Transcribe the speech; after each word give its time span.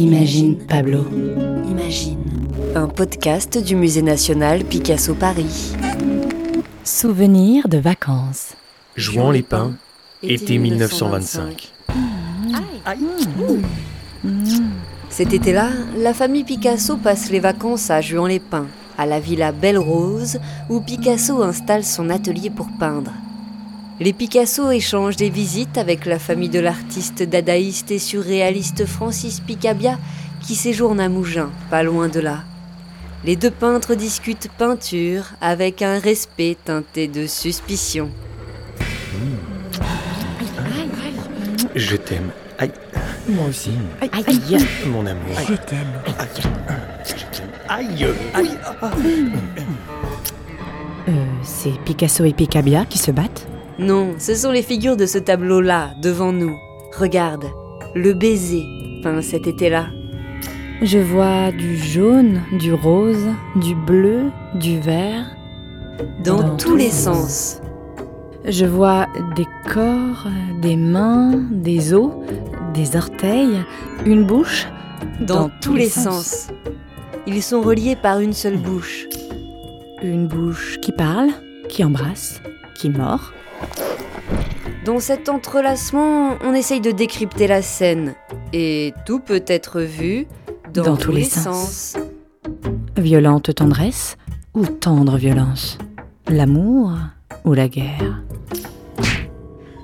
Imagine 0.00 0.56
Pablo. 0.56 1.04
Imagine. 1.68 2.16
Un 2.74 2.88
podcast 2.88 3.62
du 3.62 3.76
Musée 3.76 4.00
national 4.00 4.64
Picasso 4.64 5.14
Paris. 5.14 5.74
Souvenirs 6.84 7.68
de 7.68 7.76
vacances. 7.76 8.54
Jouant 8.96 9.30
les 9.30 9.42
pins, 9.42 9.74
été 10.22 10.56
1925. 10.56 11.70
Cet 15.10 15.34
été-là, 15.34 15.68
la 15.98 16.14
famille 16.14 16.44
Picasso 16.44 16.96
passe 16.96 17.30
les 17.30 17.40
vacances 17.40 17.90
à 17.90 18.00
Juan-les-Pins, 18.00 18.68
à 18.96 19.04
la 19.04 19.20
villa 19.20 19.52
Belle 19.52 19.78
Rose, 19.78 20.40
où 20.70 20.80
Picasso 20.80 21.42
installe 21.42 21.84
son 21.84 22.08
atelier 22.08 22.48
pour 22.48 22.68
peindre. 22.78 23.12
Les 24.02 24.14
Picasso 24.14 24.70
échangent 24.70 25.16
des 25.16 25.28
visites 25.28 25.76
avec 25.76 26.06
la 26.06 26.18
famille 26.18 26.48
de 26.48 26.58
l'artiste 26.58 27.22
dadaïste 27.22 27.90
et 27.90 27.98
surréaliste 27.98 28.86
Francis 28.86 29.40
Picabia, 29.40 29.98
qui 30.40 30.54
séjourne 30.54 31.00
à 31.00 31.10
Mougins, 31.10 31.50
pas 31.68 31.82
loin 31.82 32.08
de 32.08 32.18
là. 32.18 32.44
Les 33.26 33.36
deux 33.36 33.50
peintres 33.50 33.94
discutent 33.94 34.48
peinture 34.56 35.24
avec 35.42 35.82
un 35.82 35.98
respect 35.98 36.56
teinté 36.64 37.08
de 37.08 37.26
suspicion. 37.26 38.08
Je 41.74 41.96
t'aime. 41.96 42.30
Aïe. 42.58 42.72
Moi 43.28 43.48
aussi. 43.50 43.72
Mon 44.86 45.04
amour. 45.04 45.36
Je 45.46 45.54
t'aime. 45.56 45.92
Aïe. 47.68 48.06
Aïe. 48.32 48.50
Euh, 51.06 51.12
c'est 51.42 51.78
Picasso 51.84 52.24
et 52.24 52.32
Picabia 52.32 52.86
qui 52.86 52.96
se 52.96 53.10
battent 53.10 53.49
Non, 53.80 54.14
ce 54.18 54.34
sont 54.34 54.50
les 54.50 54.62
figures 54.62 54.98
de 54.98 55.06
ce 55.06 55.16
tableau-là, 55.16 55.92
devant 56.02 56.32
nous. 56.32 56.54
Regarde, 56.98 57.46
le 57.94 58.12
baiser, 58.12 58.62
peint 59.02 59.22
cet 59.22 59.46
été-là. 59.46 59.86
Je 60.82 60.98
vois 60.98 61.50
du 61.50 61.78
jaune, 61.78 62.42
du 62.52 62.74
rose, 62.74 63.26
du 63.56 63.74
bleu, 63.74 64.24
du 64.54 64.78
vert. 64.80 65.34
Dans, 66.22 66.42
Dans 66.42 66.56
tous 66.58 66.76
les 66.76 66.90
sens. 66.90 67.62
Je 68.44 68.66
vois 68.66 69.06
des 69.34 69.46
corps, 69.72 70.26
des 70.60 70.76
mains, 70.76 71.32
des 71.50 71.94
os, 71.94 72.12
des 72.74 72.96
orteils, 72.96 73.64
une 74.04 74.24
bouche. 74.24 74.66
Dans, 75.22 75.50
tous 75.62 75.74
les 75.74 75.88
sens. 75.88 76.48
Ils 77.26 77.42
sont 77.42 77.62
reliés 77.62 77.96
par 77.96 78.20
une 78.20 78.34
seule 78.34 78.58
bouche. 78.58 79.06
Une 80.02 80.28
bouche 80.28 80.78
qui 80.82 80.92
parle, 80.92 81.30
qui 81.70 81.82
embrasse, 81.82 82.42
qui 82.74 82.90
mord. 82.90 83.32
Dans 84.84 84.98
cet 84.98 85.28
entrelacement, 85.28 86.38
on 86.42 86.54
essaye 86.54 86.80
de 86.80 86.90
décrypter 86.90 87.46
la 87.46 87.60
scène. 87.60 88.14
Et 88.54 88.94
tout 89.04 89.20
peut 89.20 89.44
être 89.46 89.82
vu 89.82 90.26
dans, 90.72 90.96
tous 90.96 91.12
les 91.12 91.24
sens. 91.24 91.98
Violente 92.96 93.54
tendresse 93.54 94.16
ou 94.54 94.64
tendre 94.64 95.18
violence? 95.18 95.76
L'amour 96.28 96.92
ou 97.44 97.52
la 97.52 97.68
guerre? 97.68 98.22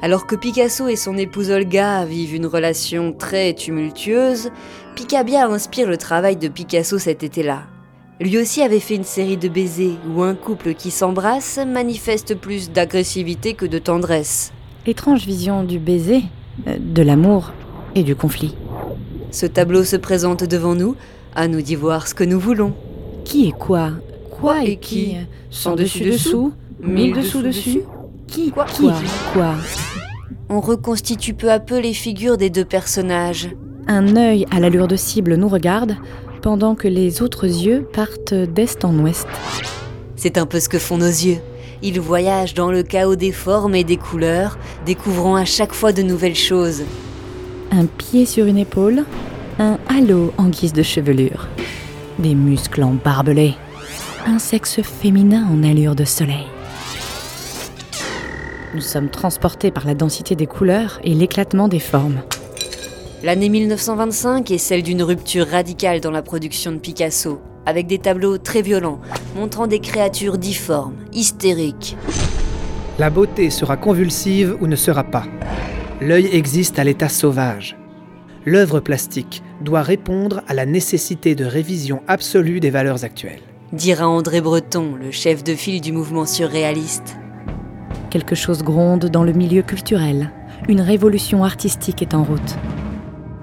Alors 0.00 0.26
que 0.26 0.34
Picasso 0.34 0.88
et 0.88 0.96
son 0.96 1.18
épouse 1.18 1.50
Olga 1.50 2.06
vivent 2.06 2.34
une 2.34 2.46
relation 2.46 3.12
très 3.12 3.52
tumultueuse, 3.52 4.50
Picabia 4.94 5.46
inspire 5.46 5.88
le 5.88 5.98
travail 5.98 6.36
de 6.36 6.48
Picasso 6.48 6.98
cet 6.98 7.22
été-là. 7.22 7.64
Lui 8.18 8.38
aussi 8.38 8.62
avait 8.62 8.80
fait 8.80 8.94
une 8.94 9.04
série 9.04 9.36
de 9.36 9.48
baisers 9.48 9.98
où 10.08 10.22
un 10.22 10.34
couple 10.34 10.72
qui 10.72 10.90
s'embrasse 10.90 11.58
manifeste 11.58 12.34
plus 12.34 12.70
d'agressivité 12.70 13.52
que 13.52 13.66
de 13.66 13.78
tendresse. 13.78 14.52
Étrange 14.88 15.26
vision 15.26 15.64
du 15.64 15.80
baiser, 15.80 16.22
euh, 16.68 16.76
de 16.78 17.02
l'amour 17.02 17.52
et 17.96 18.04
du 18.04 18.14
conflit. 18.14 18.54
Ce 19.32 19.44
tableau 19.44 19.82
se 19.82 19.96
présente 19.96 20.44
devant 20.44 20.76
nous, 20.76 20.94
à 21.34 21.48
nous 21.48 21.60
d'y 21.60 21.74
voir 21.74 22.06
ce 22.06 22.14
que 22.14 22.22
nous 22.22 22.38
voulons. 22.38 22.72
Qui 23.24 23.48
est 23.48 23.58
quoi 23.58 23.90
Quoi 24.30 24.62
et 24.62 24.76
qui 24.76 25.16
Sans 25.50 25.74
dessus-dessous 25.74 26.52
Mille 26.80 27.14
dessous-dessus 27.14 27.80
Qui 28.28 28.52
Quoi 28.52 28.66
Qui 28.66 28.88
Quoi 29.32 29.54
On 30.48 30.60
reconstitue 30.60 31.34
peu 31.34 31.50
à 31.50 31.58
peu 31.58 31.80
les 31.80 31.94
figures 31.94 32.36
des 32.36 32.50
deux 32.50 32.64
personnages. 32.64 33.48
Un 33.88 34.16
œil 34.16 34.46
à 34.52 34.60
l'allure 34.60 34.86
de 34.86 34.96
cible 34.96 35.34
nous 35.34 35.48
regarde, 35.48 35.96
pendant 36.42 36.76
que 36.76 36.86
les 36.86 37.22
autres 37.22 37.46
yeux 37.46 37.88
partent 37.92 38.34
d'est 38.34 38.84
en 38.84 38.96
ouest. 39.00 39.26
C'est 40.14 40.38
un 40.38 40.46
peu 40.46 40.60
ce 40.60 40.68
que 40.68 40.78
font 40.78 40.98
nos 40.98 41.06
yeux. 41.06 41.38
Ils 41.82 42.00
voyagent 42.00 42.54
dans 42.54 42.70
le 42.70 42.82
chaos 42.82 43.16
des 43.16 43.32
formes 43.32 43.74
et 43.74 43.84
des 43.84 43.96
couleurs, 43.96 44.58
découvrant 44.84 45.36
à 45.36 45.44
chaque 45.44 45.72
fois 45.72 45.92
de 45.92 46.02
nouvelles 46.02 46.36
choses. 46.36 46.82
Un 47.70 47.86
pied 47.86 48.26
sur 48.26 48.46
une 48.46 48.58
épaule, 48.58 49.04
un 49.58 49.78
halo 49.88 50.32
en 50.38 50.48
guise 50.48 50.72
de 50.72 50.82
chevelure, 50.82 51.48
des 52.18 52.34
muscles 52.34 52.82
en 52.82 52.92
barbelés, 52.92 53.54
un 54.26 54.38
sexe 54.38 54.80
féminin 54.82 55.46
en 55.50 55.62
allure 55.62 55.94
de 55.94 56.04
soleil. 56.04 56.46
Nous 58.74 58.80
sommes 58.80 59.08
transportés 59.08 59.70
par 59.70 59.86
la 59.86 59.94
densité 59.94 60.34
des 60.34 60.46
couleurs 60.46 61.00
et 61.02 61.14
l'éclatement 61.14 61.68
des 61.68 61.78
formes. 61.78 62.20
L'année 63.22 63.48
1925 63.48 64.50
est 64.50 64.58
celle 64.58 64.82
d'une 64.82 65.02
rupture 65.02 65.46
radicale 65.46 66.00
dans 66.00 66.10
la 66.10 66.22
production 66.22 66.72
de 66.72 66.76
Picasso, 66.76 67.40
avec 67.66 67.86
des 67.86 67.98
tableaux 67.98 68.38
très 68.38 68.62
violents, 68.62 69.00
montrant 69.36 69.66
des 69.66 69.80
créatures 69.80 70.38
difformes, 70.38 70.94
hystériques. 71.12 71.96
La 72.98 73.10
beauté 73.10 73.50
sera 73.50 73.76
convulsive 73.76 74.56
ou 74.60 74.66
ne 74.66 74.76
sera 74.76 75.04
pas. 75.04 75.24
L'œil 76.00 76.28
existe 76.32 76.78
à 76.78 76.84
l'état 76.84 77.08
sauvage. 77.08 77.76
L'œuvre 78.46 78.80
plastique 78.80 79.42
doit 79.60 79.82
répondre 79.82 80.42
à 80.46 80.54
la 80.54 80.64
nécessité 80.66 81.34
de 81.34 81.44
révision 81.44 82.02
absolue 82.06 82.60
des 82.60 82.70
valeurs 82.70 83.04
actuelles. 83.04 83.42
Dira 83.72 84.08
André 84.08 84.40
Breton, 84.40 84.94
le 84.94 85.10
chef 85.10 85.42
de 85.42 85.54
file 85.54 85.80
du 85.80 85.92
mouvement 85.92 86.24
surréaliste. 86.24 87.16
Quelque 88.10 88.36
chose 88.36 88.62
gronde 88.62 89.06
dans 89.06 89.24
le 89.24 89.32
milieu 89.32 89.62
culturel. 89.62 90.30
Une 90.68 90.80
révolution 90.80 91.44
artistique 91.44 92.00
est 92.00 92.14
en 92.14 92.22
route. 92.22 92.56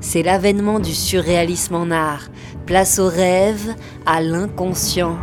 C'est 0.00 0.22
l'avènement 0.22 0.80
du 0.80 0.94
surréalisme 0.94 1.74
en 1.74 1.90
art, 1.90 2.28
place 2.66 2.98
au 2.98 3.08
rêve, 3.08 3.74
à 4.06 4.22
l'inconscient. 4.22 5.18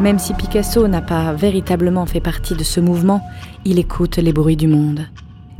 Même 0.00 0.18
si 0.18 0.32
Picasso 0.34 0.86
n'a 0.88 1.02
pas 1.02 1.32
véritablement 1.32 2.06
fait 2.06 2.20
partie 2.20 2.54
de 2.54 2.64
ce 2.64 2.80
mouvement, 2.80 3.20
il 3.64 3.78
écoute 3.78 4.16
les 4.16 4.32
bruits 4.32 4.56
du 4.56 4.68
monde. 4.68 5.06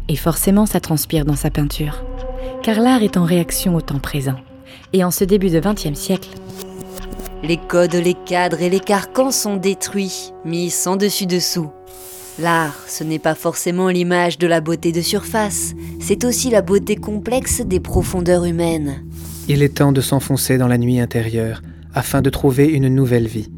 Et 0.08 0.16
forcément, 0.16 0.66
ça 0.66 0.80
transpire 0.80 1.25
dans 1.25 1.36
sa 1.36 1.50
peinture. 1.50 2.04
Car 2.62 2.80
l'art 2.80 3.02
est 3.02 3.16
en 3.16 3.25
réaction 3.25 3.75
au 3.75 3.80
temps 3.80 3.98
présent. 3.98 4.36
Et 4.92 5.02
en 5.04 5.10
ce 5.10 5.25
début 5.25 5.50
de 5.50 5.60
XXe 5.60 5.98
siècle, 5.98 6.31
Les 7.42 7.58
codes, 7.58 7.94
les 7.94 8.14
cadres 8.14 8.62
et 8.62 8.70
les 8.70 8.81
carcans 8.81 9.31
sont 9.31 9.56
détruits, 9.56 10.32
mis 10.44 10.70
sans 10.70 10.96
dessus-dessous. 10.96 11.70
L'art, 12.40 12.74
ce 12.88 13.04
n'est 13.04 13.20
pas 13.20 13.36
forcément 13.36 13.88
l'image 13.88 14.38
de 14.38 14.48
la 14.48 14.60
beauté 14.60 14.90
de 14.90 15.00
surface, 15.00 15.74
c'est 16.00 16.24
aussi 16.24 16.50
la 16.50 16.62
beauté 16.62 16.96
complexe 16.96 17.60
des 17.60 17.78
profondeurs 17.78 18.44
humaines. 18.44 19.04
Il 19.46 19.62
est 19.62 19.76
temps 19.76 19.92
de 19.92 20.00
s'enfoncer 20.00 20.58
dans 20.58 20.66
la 20.66 20.78
nuit 20.78 20.98
intérieure 20.98 21.62
afin 21.94 22.22
de 22.22 22.30
trouver 22.30 22.66
une 22.66 22.88
nouvelle 22.88 23.28
vie, 23.28 23.52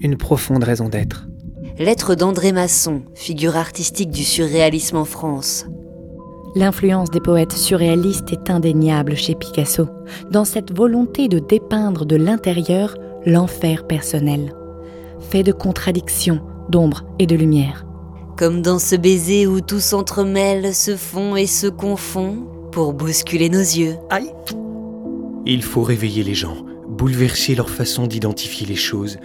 une 0.00 0.16
profonde 0.16 0.62
raison 0.62 0.88
d'être. 0.88 1.26
Lettre 1.78 2.14
d'André 2.14 2.52
Masson, 2.52 3.02
figure 3.14 3.56
artistique 3.56 4.10
du 4.10 4.22
surréalisme 4.22 4.98
en 4.98 5.04
France. 5.04 5.66
l'influence 6.54 7.10
des 7.10 7.20
poètes 7.20 7.52
surréalistes 7.52 8.30
est 8.30 8.50
indéniable 8.50 9.16
chez 9.16 9.34
Picasso, 9.34 9.88
dans 10.30 10.44
cette 10.44 10.76
volonté 10.76 11.28
de 11.28 11.40
dépeindre 11.40 12.04
de 12.04 12.14
l'intérieur 12.14 12.94
l'enfer 13.24 13.86
personnel, 13.86 14.52
fait 15.18 15.42
de 15.42 15.52
contradictions, 15.52 16.40
d'ombre 16.68 17.04
et 17.18 17.26
de 17.26 17.34
lumière. 17.34 17.86
Comme 18.42 18.60
dans 18.60 18.80
ce 18.80 18.96
baiser 18.96 19.46
où 19.46 19.60
tout 19.60 19.78
s'entremêle, 19.78 20.74
se 20.74 20.96
fond 20.96 21.36
et 21.36 21.46
se 21.46 21.68
confond 21.68 22.38
pour 22.72 22.92
bousculer 22.92 23.48
nos 23.48 23.60
yeux. 23.60 23.94
Aïe. 24.10 24.32
Il 25.46 25.62
faut 25.62 25.84
réveiller 25.84 26.24
les 26.24 26.34
gens, 26.34 26.56
bouleverser 26.88 27.54
leur 27.54 27.70
façon 27.70 28.08
d'identifier 28.08 28.66
les 28.66 28.74
choses. 28.74 29.18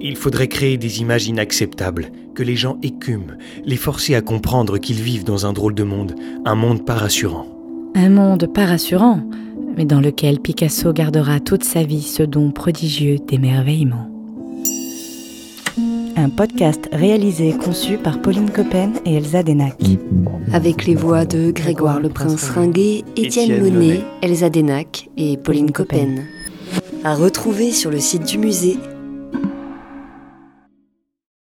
Il 0.00 0.16
faudrait 0.16 0.48
créer 0.48 0.78
des 0.78 1.02
images 1.02 1.26
inacceptables, 1.26 2.10
que 2.34 2.42
les 2.42 2.56
gens 2.56 2.78
écument, 2.82 3.34
les 3.66 3.76
forcer 3.76 4.14
à 4.14 4.22
comprendre 4.22 4.78
qu'ils 4.78 5.02
vivent 5.02 5.24
dans 5.24 5.44
un 5.44 5.52
drôle 5.52 5.74
de 5.74 5.84
monde, 5.84 6.14
un 6.46 6.54
monde 6.54 6.86
pas 6.86 6.94
rassurant. 6.94 7.44
Un 7.94 8.08
monde 8.08 8.46
pas 8.54 8.64
rassurant, 8.64 9.20
mais 9.76 9.84
dans 9.84 10.00
lequel 10.00 10.40
Picasso 10.40 10.94
gardera 10.94 11.40
toute 11.40 11.62
sa 11.62 11.82
vie 11.82 12.00
ce 12.00 12.22
don 12.22 12.52
prodigieux 12.52 13.18
d'émerveillement. 13.18 14.15
Un 16.18 16.30
podcast 16.30 16.88
réalisé 16.92 17.50
et 17.50 17.56
conçu 17.56 17.98
par 17.98 18.22
Pauline 18.22 18.50
Coppen 18.50 18.92
et 19.04 19.16
Elsa 19.16 19.42
Denac. 19.42 19.76
Avec 20.50 20.86
les 20.86 20.94
voix 20.94 21.26
de 21.26 21.50
Grégoire 21.50 22.00
le 22.00 22.08
Prince 22.08 22.48
Ringuet, 22.48 23.04
Étienne 23.16 23.60
Monet. 23.60 24.00
Elsa 24.22 24.48
Denac 24.48 25.10
et 25.18 25.36
Pauline 25.36 25.72
Coppen. 25.72 26.24
À 27.04 27.14
retrouver 27.14 27.70
sur 27.70 27.90
le 27.90 28.00
site 28.00 28.24
du 28.24 28.38
musée 28.38 28.78